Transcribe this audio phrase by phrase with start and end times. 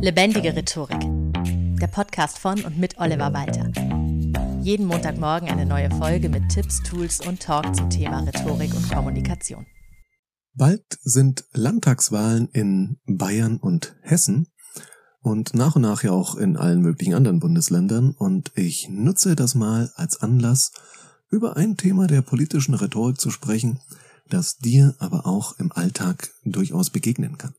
[0.00, 1.00] Lebendige Rhetorik.
[1.80, 3.72] Der Podcast von und mit Oliver Walter.
[4.62, 9.66] Jeden Montagmorgen eine neue Folge mit Tipps, Tools und Talk zum Thema Rhetorik und Kommunikation.
[10.54, 14.46] Bald sind Landtagswahlen in Bayern und Hessen
[15.20, 19.56] und nach und nach ja auch in allen möglichen anderen Bundesländern und ich nutze das
[19.56, 20.70] mal als Anlass,
[21.28, 23.80] über ein Thema der politischen Rhetorik zu sprechen,
[24.28, 27.54] das dir aber auch im Alltag durchaus begegnen kann.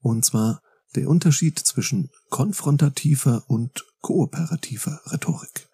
[0.00, 0.62] Und zwar
[0.94, 5.68] der Unterschied zwischen konfrontativer und kooperativer Rhetorik.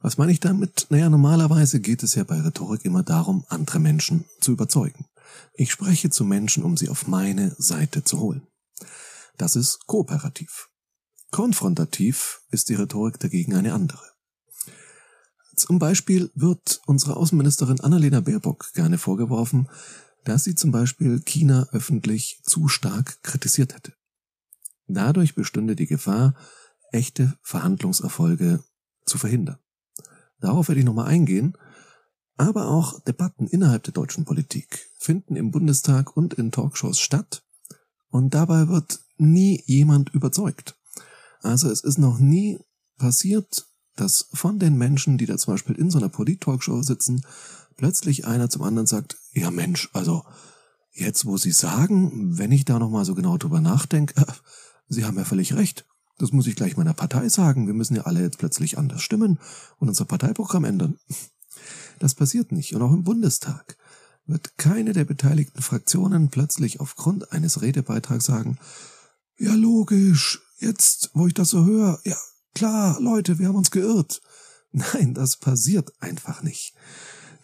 [0.00, 0.86] Was meine ich damit?
[0.90, 5.06] Naja, normalerweise geht es ja bei Rhetorik immer darum, andere Menschen zu überzeugen.
[5.54, 8.46] Ich spreche zu Menschen, um sie auf meine Seite zu holen.
[9.36, 10.68] Das ist kooperativ.
[11.30, 14.04] Konfrontativ ist die Rhetorik dagegen eine andere.
[15.56, 19.68] Zum Beispiel wird unsere Außenministerin Annalena Baerbock gerne vorgeworfen,
[20.24, 23.97] dass sie zum Beispiel China öffentlich zu stark kritisiert hätte.
[24.88, 26.34] Dadurch bestünde die Gefahr,
[26.92, 28.62] echte Verhandlungserfolge
[29.04, 29.58] zu verhindern.
[30.40, 31.56] Darauf werde ich nochmal eingehen,
[32.36, 37.42] aber auch Debatten innerhalb der deutschen Politik finden im Bundestag und in Talkshows statt
[38.10, 40.76] und dabei wird nie jemand überzeugt.
[41.42, 42.58] Also es ist noch nie
[42.96, 47.24] passiert, dass von den Menschen, die da zum Beispiel in so einer Polit-Talkshow sitzen,
[47.76, 50.24] plötzlich einer zum anderen sagt, ja Mensch, also
[50.92, 54.24] jetzt wo Sie sagen, wenn ich da nochmal so genau drüber nachdenke,
[54.88, 55.84] Sie haben ja völlig recht.
[56.18, 57.66] Das muss ich gleich meiner Partei sagen.
[57.66, 59.38] Wir müssen ja alle jetzt plötzlich anders stimmen
[59.78, 60.98] und unser Parteiprogramm ändern.
[61.98, 62.74] Das passiert nicht.
[62.74, 63.76] Und auch im Bundestag
[64.26, 68.58] wird keine der beteiligten Fraktionen plötzlich aufgrund eines Redebeitrags sagen,
[69.38, 72.16] ja logisch, jetzt, wo ich das so höre, ja
[72.54, 74.20] klar, Leute, wir haben uns geirrt.
[74.72, 76.74] Nein, das passiert einfach nicht.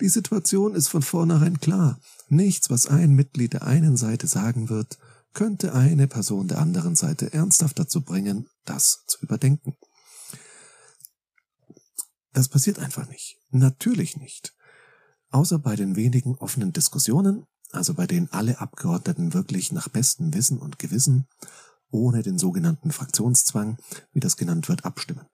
[0.00, 2.00] Die Situation ist von vornherein klar.
[2.28, 4.98] Nichts, was ein Mitglied der einen Seite sagen wird,
[5.34, 9.76] könnte eine Person der anderen Seite ernsthaft dazu bringen, das zu überdenken.
[12.32, 13.38] Das passiert einfach nicht.
[13.50, 14.54] Natürlich nicht.
[15.30, 20.58] Außer bei den wenigen offenen Diskussionen, also bei denen alle Abgeordneten wirklich nach bestem Wissen
[20.58, 21.26] und Gewissen,
[21.90, 23.78] ohne den sogenannten Fraktionszwang,
[24.12, 25.26] wie das genannt wird, abstimmen.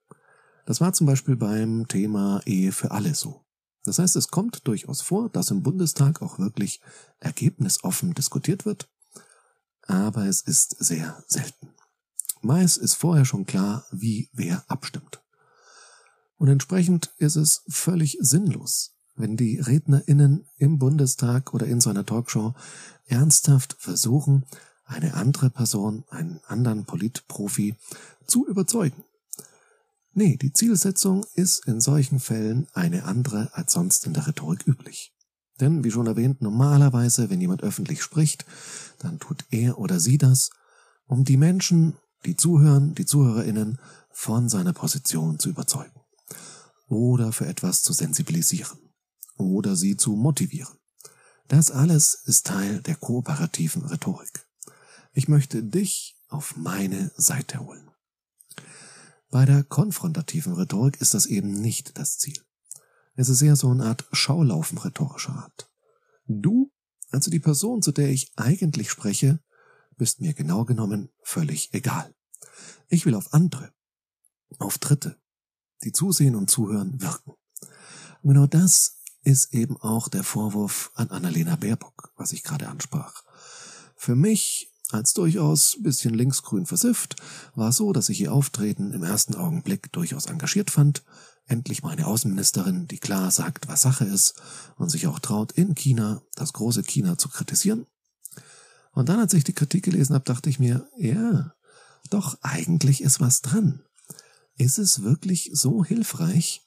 [0.66, 3.44] Das war zum Beispiel beim Thema Ehe für alle so.
[3.84, 6.80] Das heißt, es kommt durchaus vor, dass im Bundestag auch wirklich
[7.18, 8.90] ergebnisoffen diskutiert wird
[9.90, 11.68] aber es ist sehr selten.
[12.42, 15.20] Meist ist vorher schon klar, wie wer abstimmt.
[16.38, 22.06] Und entsprechend ist es völlig sinnlos, wenn die RednerInnen im Bundestag oder in so einer
[22.06, 22.54] Talkshow
[23.06, 24.46] ernsthaft versuchen,
[24.84, 27.76] eine andere Person, einen anderen Politprofi
[28.26, 29.04] zu überzeugen.
[30.12, 35.12] Nee, die Zielsetzung ist in solchen Fällen eine andere als sonst in der Rhetorik üblich.
[35.60, 38.44] Denn, wie schon erwähnt, normalerweise, wenn jemand öffentlich spricht,
[38.98, 40.50] dann tut er oder sie das,
[41.06, 43.78] um die Menschen, die zuhören, die Zuhörerinnen,
[44.10, 46.00] von seiner Position zu überzeugen.
[46.88, 48.78] Oder für etwas zu sensibilisieren.
[49.36, 50.74] Oder sie zu motivieren.
[51.48, 54.46] Das alles ist Teil der kooperativen Rhetorik.
[55.12, 57.90] Ich möchte dich auf meine Seite holen.
[59.30, 62.40] Bei der konfrontativen Rhetorik ist das eben nicht das Ziel.
[63.14, 65.68] Es ist eher so eine Art Schaulaufen rhetorischer Art.
[66.26, 66.70] Du,
[67.10, 69.40] also die Person, zu der ich eigentlich spreche,
[69.96, 72.14] bist mir genau genommen völlig egal.
[72.88, 73.72] Ich will auf andere,
[74.58, 75.20] auf Dritte,
[75.82, 77.34] die zusehen und zuhören, wirken.
[78.22, 83.22] Und genau das ist eben auch der Vorwurf an Annalena Baerbock, was ich gerade ansprach.
[83.96, 87.16] Für mich, als durchaus bisschen linksgrün versifft,
[87.54, 91.04] war es so, dass ich ihr Auftreten im ersten Augenblick durchaus engagiert fand,
[91.50, 94.40] Endlich mal eine Außenministerin, die klar sagt, was Sache ist
[94.76, 97.86] und sich auch traut, in China, das große China, zu kritisieren.
[98.92, 101.52] Und dann, als ich die Kritik gelesen habe, dachte ich mir, ja,
[102.08, 103.82] doch, eigentlich ist was dran.
[104.58, 106.62] Ist es wirklich so hilfreich,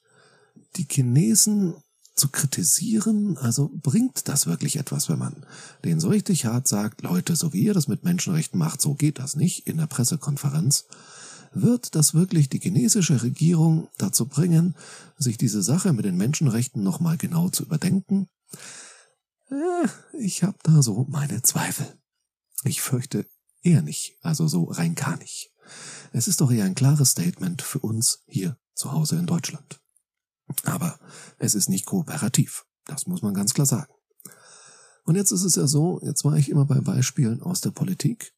[0.76, 1.76] die Chinesen
[2.14, 3.38] zu kritisieren?
[3.38, 5.46] Also bringt das wirklich etwas, wenn man
[5.82, 9.18] denen so richtig hart sagt, Leute, so wie ihr das mit Menschenrechten macht, so geht
[9.18, 10.84] das nicht in der Pressekonferenz.
[11.54, 14.74] Wird das wirklich die chinesische Regierung dazu bringen,
[15.16, 18.28] sich diese Sache mit den Menschenrechten nochmal genau zu überdenken?
[19.50, 21.86] Äh, ich habe da so meine Zweifel.
[22.64, 23.26] Ich fürchte
[23.62, 25.52] eher nicht, also so rein gar nicht.
[26.12, 29.80] Es ist doch eher ein klares Statement für uns hier zu Hause in Deutschland.
[30.64, 30.98] Aber
[31.38, 32.64] es ist nicht kooperativ.
[32.84, 33.92] Das muss man ganz klar sagen.
[35.04, 38.34] Und jetzt ist es ja so, jetzt war ich immer bei Beispielen aus der Politik.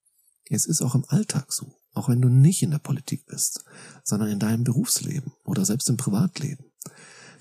[0.51, 3.65] Es ist auch im Alltag so auch wenn du nicht in der Politik bist,
[4.05, 6.67] sondern in deinem Berufsleben oder selbst im Privatleben,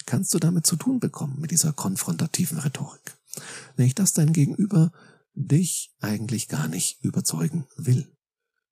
[0.05, 3.17] kannst du damit zu tun bekommen mit dieser konfrontativen Rhetorik.
[3.75, 4.91] Nämlich, dass dein Gegenüber
[5.33, 8.09] dich eigentlich gar nicht überzeugen will.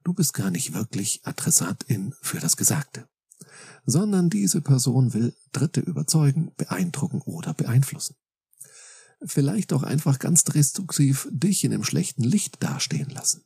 [0.05, 3.07] du bist gar nicht wirklich Adressatin für das Gesagte,
[3.85, 8.15] sondern diese Person will Dritte überzeugen, beeindrucken oder beeinflussen.
[9.25, 13.43] Vielleicht auch einfach ganz destruktiv dich in einem schlechten Licht dastehen lassen.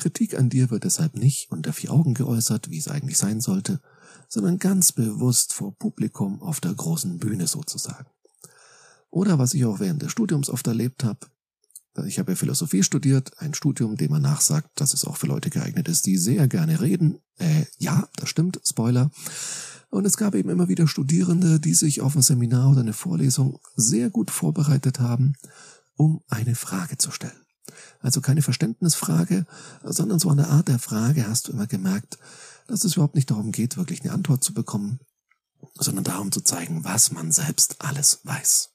[0.00, 3.80] Kritik an dir wird deshalb nicht unter vier Augen geäußert, wie es eigentlich sein sollte,
[4.28, 8.06] sondern ganz bewusst vor Publikum auf der großen Bühne sozusagen.
[9.10, 11.26] Oder was ich auch während des Studiums oft erlebt habe,
[12.06, 15.50] ich habe ja Philosophie studiert, ein Studium, dem man nachsagt, dass es auch für Leute
[15.50, 17.18] geeignet ist, die sehr gerne reden.
[17.38, 19.10] Äh, ja, das stimmt, Spoiler.
[19.90, 23.58] Und es gab eben immer wieder Studierende, die sich auf ein Seminar oder eine Vorlesung
[23.74, 25.34] sehr gut vorbereitet haben,
[25.96, 27.42] um eine Frage zu stellen.
[28.00, 29.46] Also keine Verständnisfrage,
[29.84, 32.18] sondern so eine Art der Frage hast du immer gemerkt,
[32.66, 35.00] dass es überhaupt nicht darum geht, wirklich eine Antwort zu bekommen,
[35.74, 38.70] sondern darum zu zeigen, was man selbst alles weiß.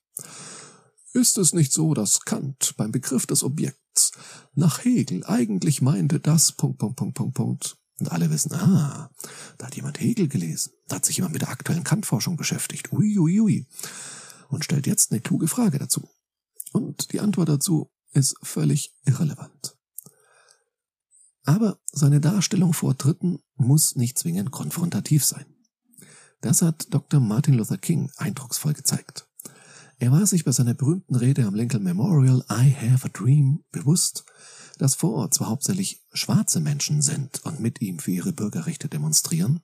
[1.13, 4.11] Ist es nicht so, dass Kant beim Begriff des Objekts
[4.53, 7.77] nach Hegel eigentlich meinte, dass Punkt, Punkt, Punkt, Punkt, Punkt.
[7.99, 9.09] Und alle wissen, ah,
[9.57, 12.91] da hat jemand Hegel gelesen, da hat sich jemand mit der aktuellen Kantforschung beschäftigt.
[12.91, 13.67] Ui, ui, ui.
[14.49, 16.09] Und stellt jetzt eine kluge Frage dazu.
[16.73, 19.77] Und die Antwort dazu ist völlig irrelevant.
[21.43, 25.45] Aber seine Darstellung vor Dritten muss nicht zwingend konfrontativ sein.
[26.41, 27.19] Das hat Dr.
[27.19, 29.27] Martin Luther King eindrucksvoll gezeigt.
[29.97, 34.25] Er war sich bei seiner berühmten Rede am Lincoln Memorial I Have a Dream bewusst,
[34.77, 39.61] dass vor Ort zwar hauptsächlich schwarze Menschen sind und mit ihm für ihre Bürgerrechte demonstrieren,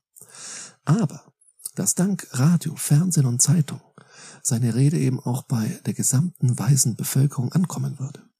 [0.86, 1.33] aber
[1.75, 3.81] dass dank Radio, Fernsehen und Zeitung
[4.44, 8.31] seine Rede eben auch bei der gesamten weißen Bevölkerung ankommen würde.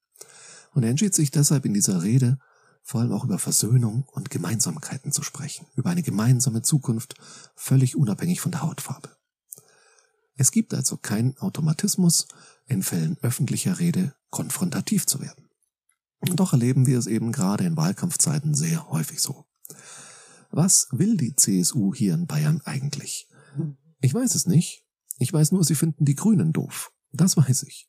[0.71, 2.39] Und er entschied sich deshalb in dieser Rede
[2.83, 7.15] vor allem auch über Versöhnung und Gemeinsamkeiten zu sprechen, über eine gemeinsame Zukunft,
[7.56, 9.09] völlig unabhängig von der Hautfarbe.
[10.35, 12.27] Es gibt also keinen Automatismus,
[12.65, 15.50] in Fällen öffentlicher Rede konfrontativ zu werden.
[16.19, 19.45] Und doch erleben wir es eben gerade in Wahlkampfzeiten sehr häufig so.
[20.50, 23.27] Was will die CSU hier in Bayern eigentlich?
[24.00, 24.85] Ich weiß es nicht.
[25.18, 26.91] Ich weiß nur, sie finden die Grünen doof.
[27.12, 27.88] Das weiß ich.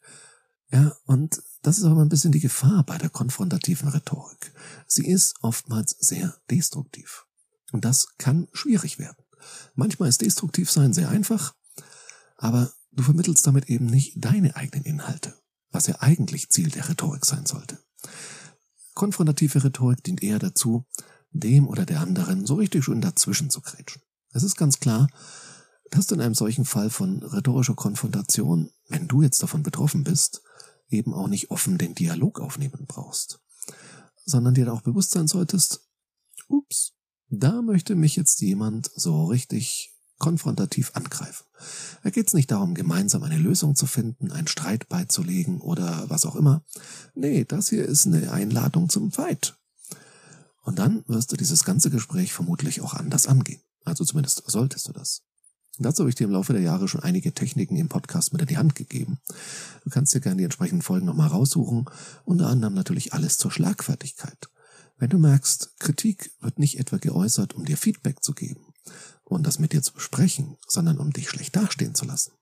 [0.72, 4.52] Ja, und das ist aber ein bisschen die Gefahr bei der konfrontativen Rhetorik.
[4.86, 7.26] Sie ist oftmals sehr destruktiv.
[7.72, 9.22] Und das kann schwierig werden.
[9.74, 11.54] Manchmal ist destruktiv sein sehr einfach,
[12.36, 15.34] aber du vermittelst damit eben nicht deine eigenen Inhalte,
[15.70, 17.78] was ja eigentlich Ziel der Rhetorik sein sollte.
[18.94, 20.86] Konfrontative Rhetorik dient eher dazu,
[21.30, 24.02] dem oder der anderen so richtig schon dazwischen zu kretschen.
[24.32, 25.08] Es ist ganz klar,
[25.90, 30.42] dass du in einem solchen Fall von rhetorischer Konfrontation, wenn du jetzt davon betroffen bist,
[30.88, 33.40] eben auch nicht offen den Dialog aufnehmen brauchst,
[34.24, 35.88] sondern dir auch bewusst sein solltest,
[36.48, 36.92] ups,
[37.28, 41.44] da möchte mich jetzt jemand so richtig konfrontativ angreifen.
[42.02, 46.26] Da geht es nicht darum, gemeinsam eine Lösung zu finden, einen Streit beizulegen oder was
[46.26, 46.62] auch immer.
[47.14, 49.56] Nee, das hier ist eine Einladung zum Fight.
[50.60, 53.62] Und dann wirst du dieses ganze Gespräch vermutlich auch anders angehen.
[53.84, 55.22] Also zumindest solltest du das.
[55.78, 58.48] Dazu habe ich dir im Laufe der Jahre schon einige Techniken im Podcast mit in
[58.48, 59.18] die Hand gegeben.
[59.84, 61.86] Du kannst dir gerne die entsprechenden Folgen nochmal raussuchen,
[62.24, 64.50] unter anderem natürlich alles zur Schlagfertigkeit.
[64.98, 68.72] Wenn du merkst, Kritik wird nicht etwa geäußert, um dir Feedback zu geben
[69.24, 72.32] und das mit dir zu besprechen, sondern um dich schlecht dastehen zu lassen,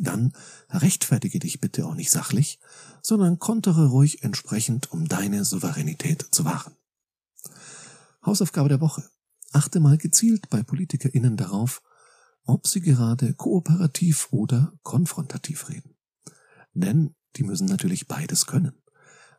[0.00, 0.32] dann
[0.70, 2.60] rechtfertige dich bitte auch nicht sachlich,
[3.02, 6.76] sondern kontere ruhig entsprechend, um deine Souveränität zu wahren.
[8.24, 9.08] Hausaufgabe der Woche.
[9.52, 11.82] Achte mal gezielt bei PolitikerInnen darauf,
[12.44, 15.94] ob sie gerade kooperativ oder konfrontativ reden.
[16.74, 18.74] Denn die müssen natürlich beides können.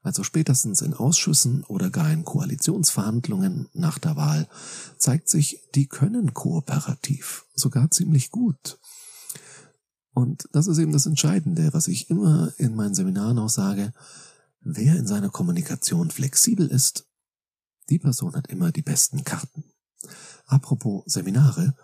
[0.02, 4.50] Also spätestens in Ausschüssen oder gar in Koalitionsverhandlungen nach der Wahl
[4.98, 8.80] zeigt sich, die können kooperativ, sogar ziemlich gut.
[10.14, 13.94] Und das ist eben das Entscheidende, was ich immer in meinen Seminaren auch sage.
[14.60, 17.06] Wer in seiner Kommunikation flexibel ist,
[17.90, 19.64] die Person hat immer die besten Karten.
[20.46, 21.76] Apropos Seminare,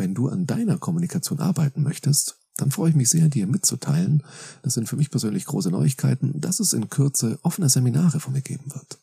[0.00, 4.22] wenn du an deiner Kommunikation arbeiten möchtest, dann freue ich mich sehr, dir mitzuteilen,
[4.62, 8.40] das sind für mich persönlich große Neuigkeiten, dass es in Kürze offene Seminare von mir
[8.40, 8.98] geben wird.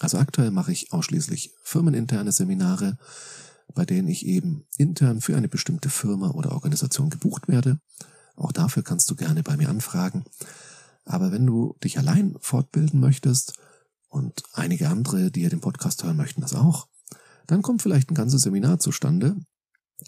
[0.00, 2.98] Also aktuell mache ich ausschließlich firmeninterne Seminare,
[3.72, 7.78] bei denen ich eben intern für eine bestimmte Firma oder Organisation gebucht werde.
[8.34, 10.24] Auch dafür kannst du gerne bei mir anfragen.
[11.04, 13.54] Aber wenn du dich allein fortbilden möchtest
[14.08, 16.88] und einige andere, die ja den Podcast hören möchten, das auch,
[17.46, 19.36] dann kommt vielleicht ein ganzes Seminar zustande,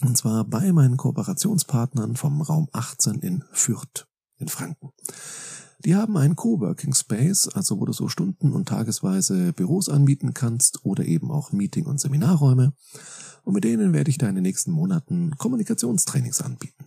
[0.00, 4.06] und zwar bei meinen Kooperationspartnern vom Raum 18 in Fürth
[4.38, 4.90] in Franken.
[5.84, 10.84] Die haben einen Coworking Space, also wo du so stunden- und tagesweise Büros anbieten kannst
[10.84, 12.72] oder eben auch Meeting- und Seminarräume.
[13.42, 16.86] Und mit denen werde ich da in den nächsten Monaten Kommunikationstrainings anbieten.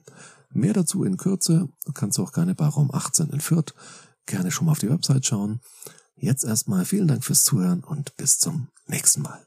[0.51, 1.69] Mehr dazu in Kürze.
[1.85, 3.73] Du kannst auch gerne bei Raum 18 in Fürth
[4.25, 5.61] gerne schon mal auf die Website schauen.
[6.15, 9.46] Jetzt erstmal vielen Dank fürs Zuhören und bis zum nächsten Mal.